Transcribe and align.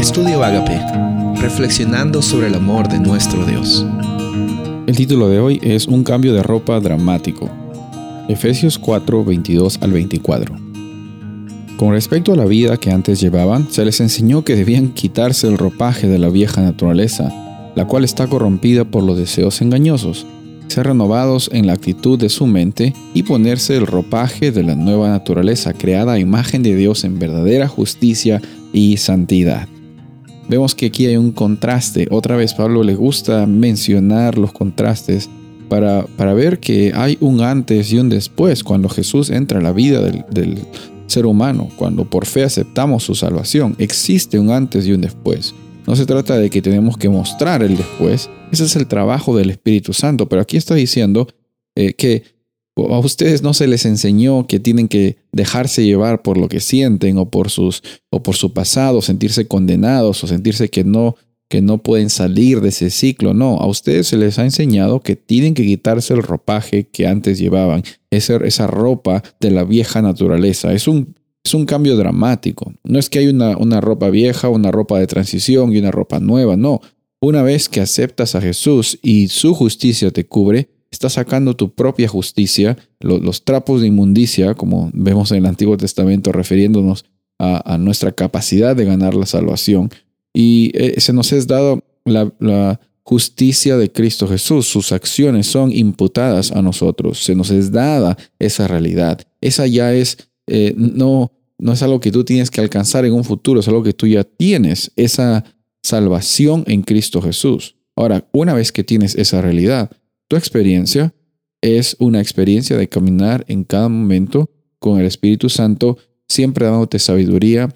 Estudio 0.00 0.42
Agape, 0.42 0.80
reflexionando 1.42 2.22
sobre 2.22 2.46
el 2.46 2.54
amor 2.54 2.88
de 2.88 2.98
nuestro 2.98 3.44
Dios. 3.44 3.84
El 4.86 4.96
título 4.96 5.28
de 5.28 5.40
hoy 5.40 5.60
es 5.62 5.86
Un 5.86 6.04
cambio 6.04 6.32
de 6.32 6.42
ropa 6.42 6.80
dramático. 6.80 7.50
Efesios 8.26 8.78
4, 8.78 9.26
22 9.26 9.78
al 9.82 9.92
24. 9.92 10.56
Con 11.76 11.92
respecto 11.92 12.32
a 12.32 12.36
la 12.36 12.46
vida 12.46 12.78
que 12.78 12.90
antes 12.90 13.20
llevaban, 13.20 13.70
se 13.70 13.84
les 13.84 14.00
enseñó 14.00 14.42
que 14.42 14.56
debían 14.56 14.88
quitarse 14.94 15.46
el 15.48 15.58
ropaje 15.58 16.08
de 16.08 16.18
la 16.18 16.30
vieja 16.30 16.62
naturaleza, 16.62 17.30
la 17.74 17.86
cual 17.86 18.04
está 18.04 18.26
corrompida 18.26 18.86
por 18.86 19.02
los 19.02 19.18
deseos 19.18 19.60
engañosos, 19.60 20.26
ser 20.68 20.86
renovados 20.86 21.50
en 21.52 21.66
la 21.66 21.74
actitud 21.74 22.18
de 22.18 22.30
su 22.30 22.46
mente 22.46 22.94
y 23.12 23.24
ponerse 23.24 23.76
el 23.76 23.86
ropaje 23.86 24.50
de 24.50 24.62
la 24.62 24.76
nueva 24.76 25.10
naturaleza 25.10 25.74
creada 25.74 26.14
a 26.14 26.18
imagen 26.18 26.62
de 26.62 26.74
Dios 26.74 27.04
en 27.04 27.18
verdadera 27.18 27.68
justicia 27.68 28.40
y 28.72 28.96
santidad. 28.96 29.68
Vemos 30.50 30.74
que 30.74 30.86
aquí 30.86 31.06
hay 31.06 31.16
un 31.16 31.30
contraste. 31.30 32.08
Otra 32.10 32.34
vez 32.34 32.54
Pablo 32.54 32.82
le 32.82 32.96
gusta 32.96 33.46
mencionar 33.46 34.36
los 34.36 34.50
contrastes 34.50 35.30
para, 35.68 36.04
para 36.16 36.34
ver 36.34 36.58
que 36.58 36.90
hay 36.92 37.16
un 37.20 37.40
antes 37.40 37.92
y 37.92 37.98
un 37.98 38.08
después 38.08 38.64
cuando 38.64 38.88
Jesús 38.88 39.30
entra 39.30 39.60
a 39.60 39.62
la 39.62 39.72
vida 39.72 40.02
del, 40.02 40.24
del 40.28 40.58
ser 41.06 41.26
humano, 41.26 41.68
cuando 41.76 42.04
por 42.04 42.26
fe 42.26 42.42
aceptamos 42.42 43.04
su 43.04 43.14
salvación. 43.14 43.76
Existe 43.78 44.40
un 44.40 44.50
antes 44.50 44.88
y 44.88 44.92
un 44.92 45.02
después. 45.02 45.54
No 45.86 45.94
se 45.94 46.04
trata 46.04 46.36
de 46.36 46.50
que 46.50 46.60
tenemos 46.60 46.98
que 46.98 47.08
mostrar 47.08 47.62
el 47.62 47.76
después. 47.76 48.28
Ese 48.50 48.64
es 48.64 48.74
el 48.74 48.88
trabajo 48.88 49.36
del 49.36 49.50
Espíritu 49.50 49.92
Santo. 49.92 50.28
Pero 50.28 50.42
aquí 50.42 50.56
está 50.56 50.74
diciendo 50.74 51.28
eh, 51.76 51.92
que 51.92 52.24
a 52.76 52.98
ustedes 52.98 53.42
no 53.42 53.52
se 53.52 53.66
les 53.66 53.84
enseñó 53.84 54.46
que 54.46 54.60
tienen 54.60 54.88
que 54.88 55.16
dejarse 55.32 55.84
llevar 55.84 56.22
por 56.22 56.38
lo 56.38 56.48
que 56.48 56.60
sienten 56.60 57.18
o 57.18 57.28
por 57.28 57.50
sus 57.50 57.82
o 58.10 58.22
por 58.22 58.36
su 58.36 58.52
pasado, 58.52 59.02
sentirse 59.02 59.46
condenados 59.46 60.22
o 60.24 60.26
sentirse 60.26 60.70
que 60.70 60.84
no 60.84 61.16
que 61.50 61.60
no 61.60 61.78
pueden 61.78 62.10
salir 62.10 62.60
de 62.60 62.68
ese 62.68 62.90
ciclo. 62.90 63.34
No, 63.34 63.56
a 63.56 63.66
ustedes 63.66 64.06
se 64.06 64.16
les 64.16 64.38
ha 64.38 64.44
enseñado 64.44 65.00
que 65.00 65.16
tienen 65.16 65.54
que 65.54 65.64
quitarse 65.64 66.14
el 66.14 66.22
ropaje 66.22 66.86
que 66.86 67.08
antes 67.08 67.40
llevaban, 67.40 67.82
esa, 68.10 68.36
esa 68.36 68.68
ropa 68.68 69.24
de 69.40 69.50
la 69.50 69.64
vieja 69.64 70.00
naturaleza. 70.00 70.72
Es 70.72 70.86
un, 70.86 71.16
es 71.42 71.52
un 71.52 71.66
cambio 71.66 71.96
dramático. 71.96 72.72
No 72.84 73.00
es 73.00 73.10
que 73.10 73.18
hay 73.18 73.26
una, 73.26 73.56
una 73.56 73.80
ropa 73.80 74.10
vieja, 74.10 74.48
una 74.48 74.70
ropa 74.70 75.00
de 75.00 75.08
transición 75.08 75.72
y 75.72 75.78
una 75.78 75.90
ropa 75.90 76.20
nueva, 76.20 76.56
no. 76.56 76.80
Una 77.20 77.42
vez 77.42 77.68
que 77.68 77.80
aceptas 77.80 78.36
a 78.36 78.40
Jesús 78.40 79.00
y 79.02 79.26
su 79.26 79.52
justicia 79.52 80.12
te 80.12 80.26
cubre, 80.26 80.68
estás 80.90 81.14
sacando 81.14 81.54
tu 81.54 81.72
propia 81.72 82.08
justicia, 82.08 82.76
los, 82.98 83.44
trapos 83.44 83.80
de 83.80 83.86
inmundicia, 83.86 84.54
como 84.54 84.90
vemos 84.92 85.30
en 85.30 85.38
el 85.38 85.46
Antiguo 85.46 85.76
Testamento 85.76 86.32
refiriéndonos 86.32 87.04
a, 87.38 87.78
nuestra 87.78 88.12
capacidad 88.12 88.76
de 88.76 88.84
ganar 88.84 89.14
la 89.14 89.24
salvación. 89.24 89.90
Y 90.34 90.72
eh, 90.74 91.00
se 91.00 91.12
nos 91.12 91.32
es 91.32 91.46
dado 91.46 91.82
la, 92.04 92.80
justicia 93.02 93.76
de 93.76 93.90
Cristo 93.90 94.28
Jesús. 94.28 94.68
Sus 94.68 94.92
acciones 94.92 95.46
son 95.46 95.72
imputadas 95.72 96.52
a 96.52 96.62
nosotros. 96.62 97.24
Se 97.24 97.34
nos 97.34 97.50
es 97.50 97.72
dada 97.72 98.16
esa 98.38 98.68
realidad. 98.68 99.20
Esa 99.40 99.66
ya 99.66 99.92
es, 99.92 100.28
eh, 100.46 100.74
no, 100.76 101.32
no 101.58 101.72
es 101.72 101.82
algo 101.82 101.98
que 101.98 102.12
tú 102.12 102.22
tienes 102.22 102.50
que 102.50 102.60
alcanzar 102.60 103.04
en 103.04 103.14
un 103.14 103.24
futuro, 103.24 103.58
es 103.58 103.68
algo 103.68 103.82
que 103.82 103.94
tú 103.94 104.06
ya 104.06 104.22
tienes, 104.22 104.92
esa 104.94 105.44
salvación 105.82 106.62
en 106.68 106.82
Cristo 106.82 107.20
Jesús. 107.20 107.74
Ahora, 107.96 108.28
una 108.32 108.54
vez 108.54 108.70
que 108.70 108.84
tienes 108.84 109.16
esa 109.16 109.40
realidad, 109.40 109.90
tu 110.30 110.36
experiencia 110.36 111.12
es 111.60 111.96
una 111.98 112.20
experiencia 112.20 112.76
de 112.76 112.88
caminar 112.88 113.44
en 113.48 113.64
cada 113.64 113.88
momento 113.88 114.48
con 114.78 115.00
el 115.00 115.06
Espíritu 115.06 115.48
Santo, 115.48 115.98
siempre 116.28 116.66
dándote 116.66 117.00
sabiduría 117.00 117.74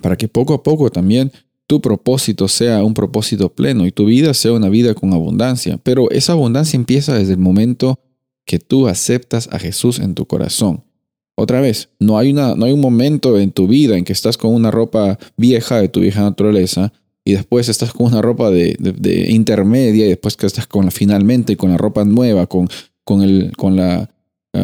para 0.00 0.16
que 0.16 0.28
poco 0.28 0.54
a 0.54 0.62
poco 0.62 0.88
también 0.90 1.32
tu 1.66 1.80
propósito 1.80 2.46
sea 2.46 2.84
un 2.84 2.94
propósito 2.94 3.52
pleno 3.52 3.88
y 3.88 3.90
tu 3.90 4.04
vida 4.04 4.34
sea 4.34 4.52
una 4.52 4.68
vida 4.68 4.94
con 4.94 5.12
abundancia. 5.12 5.80
Pero 5.82 6.08
esa 6.12 6.34
abundancia 6.34 6.76
empieza 6.76 7.18
desde 7.18 7.32
el 7.32 7.40
momento 7.40 7.98
que 8.46 8.60
tú 8.60 8.86
aceptas 8.86 9.48
a 9.50 9.58
Jesús 9.58 9.98
en 9.98 10.14
tu 10.14 10.26
corazón. 10.26 10.84
Otra 11.34 11.60
vez, 11.60 11.88
no 11.98 12.18
hay, 12.18 12.32
no 12.32 12.64
hay 12.64 12.72
un 12.72 12.80
momento 12.80 13.36
en 13.36 13.50
tu 13.50 13.66
vida 13.66 13.98
en 13.98 14.04
que 14.04 14.12
estás 14.12 14.36
con 14.36 14.54
una 14.54 14.70
ropa 14.70 15.18
vieja 15.36 15.80
de 15.80 15.88
tu 15.88 16.00
vieja 16.00 16.22
naturaleza 16.22 16.92
y 17.30 17.34
después 17.34 17.68
estás 17.68 17.92
con 17.92 18.06
una 18.08 18.20
ropa 18.20 18.50
de, 18.50 18.76
intermedia 19.28 20.06
y 20.06 20.08
después 20.08 20.36
que 20.36 20.46
estás 20.46 20.66
con 20.66 20.90
finalmente 20.90 21.56
con 21.56 21.70
la 21.70 21.76
ropa 21.76 22.04
nueva, 22.04 22.46
con, 22.46 22.68
con, 23.04 23.22
el, 23.22 23.52
con 23.56 23.76
la, 23.76 24.10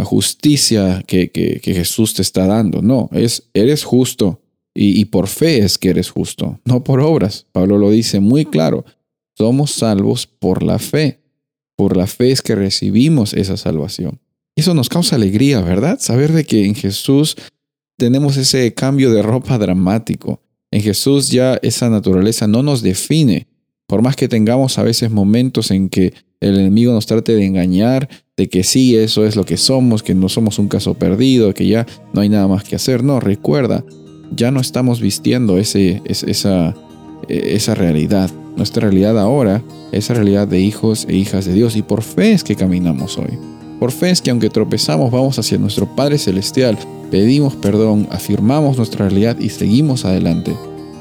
justicia 0.03 1.05
que, 1.07 1.31
que, 1.31 1.61
Jesús 1.63 2.15
te 2.15 2.23
está 2.23 2.47
dando. 2.47 2.83
No, 2.83 3.09
es, 3.13 3.45
eres 3.55 3.85
justo 3.85 4.41
y, 4.75 5.01
y 5.01 5.05
por 5.05 5.29
fe 5.29 5.59
es 5.59 5.79
que 5.79 5.91
eres 5.91 6.11
justo, 6.11 6.59
no 6.65 6.83
por 6.83 7.01
obras. 7.01 7.47
Pablo 7.53 7.79
lo 7.79 7.91
dice 7.91 8.19
muy 8.19 8.45
claro, 8.45 8.85
somos 9.37 9.71
salvos 9.71 10.27
por 10.27 10.65
la 10.65 10.81
fe. 10.81 11.21
Por 11.77 11.97
la 11.97 12.07
fe 12.07 12.33
es 12.33 12.43
que 12.43 12.57
recibimos 12.57 13.33
esa 13.33 13.57
salvación. 13.57 14.19
Eso 14.57 14.75
nos 14.75 14.89
causa 14.89 15.15
alegría, 15.15 15.61
¿verdad? 15.61 15.99
Saber 16.01 16.33
de 16.33 16.45
que 16.45 16.65
en 16.65 16.75
Jesús 16.75 17.37
tenemos 17.97 18.39
ese 18.39 18.75
cambio 18.75 19.13
de 19.13 19.23
ropa 19.23 19.59
dramático. 19.59 20.41
En 20.77 20.83
Jesús 20.83 21.31
ya 21.31 21.59
esa 21.63 21.89
naturaleza 21.89 22.47
no 22.47 22.63
nos 22.63 22.83
define. 22.83 23.47
Por 23.87 24.03
más 24.03 24.15
que 24.15 24.29
tengamos 24.29 24.77
a 24.77 24.83
veces 24.83 25.11
momentos 25.11 25.71
en 25.71 25.89
que 25.89 26.13
el 26.39 26.59
enemigo 26.59 26.93
nos 26.93 27.07
trate 27.07 27.35
de 27.35 27.47
engañar, 27.47 28.11
de 28.37 28.51
que 28.51 28.63
sí, 28.63 28.95
eso 28.95 29.25
es 29.25 29.37
lo 29.37 29.45
que 29.45 29.57
somos, 29.57 30.03
que 30.03 30.15
no 30.15 30.29
somos 30.29 30.59
un 30.59 30.69
caso 30.69 30.93
perdido, 30.93 31.55
que 31.55 31.67
ya 31.67 31.87
no 32.13 32.21
hay 32.21 32.29
nada 32.29 32.47
más 32.47 32.63
que 32.63 32.77
hacer. 32.77 33.03
No, 33.03 33.21
recuerda, 33.21 33.87
ya 34.37 34.51
no 34.51 34.61
estamos 34.61 35.01
vistiendo 35.01 35.57
ese, 35.57 36.03
esa, 36.05 36.75
esa 37.27 37.75
realidad. 37.75 38.31
Nuestra 38.59 38.83
realidad 38.83 39.19
ahora 39.19 39.63
es 39.93 40.11
la 40.11 40.17
realidad 40.17 40.47
de 40.47 40.61
hijos 40.61 41.07
e 41.09 41.17
hijas 41.17 41.47
de 41.47 41.55
Dios 41.55 41.75
y 41.77 41.81
por 41.81 42.03
fe 42.03 42.33
es 42.33 42.45
que 42.45 42.55
caminamos 42.55 43.17
hoy. 43.17 43.39
Por 43.81 43.93
fe 43.93 44.11
es 44.11 44.21
que 44.21 44.29
aunque 44.29 44.51
tropezamos 44.51 45.11
vamos 45.11 45.39
hacia 45.39 45.57
nuestro 45.57 45.87
Padre 45.97 46.19
Celestial 46.19 46.77
pedimos 47.11 47.55
perdón, 47.55 48.09
afirmamos 48.11 48.77
nuestra 48.77 49.09
realidad 49.09 49.39
y 49.39 49.51
seguimos 49.51 50.05
adelante, 50.05 50.55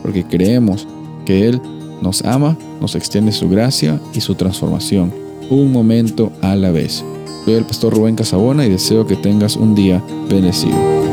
porque 0.06 0.24
creemos 0.24 0.88
que 1.26 1.48
Él 1.48 1.60
nos 2.00 2.24
ama, 2.26 2.56
nos 2.80 2.94
extiende 2.94 3.32
su 3.32 3.50
gracia 3.50 4.00
y 4.14 4.22
su 4.22 4.36
transformación, 4.36 5.12
un 5.50 5.72
momento 5.72 6.32
a 6.44 6.56
la 6.56 6.70
vez. 6.70 7.04
Soy 7.44 7.56
el 7.56 7.66
pastor 7.66 7.96
Rubén 7.96 8.16
Casabona 8.16 8.68
y 8.68 8.70
deseo 8.70 9.08
que 9.08 9.16
tengas 9.16 9.56
un 9.56 9.74
día 9.74 10.04
bendecido. 10.30 11.05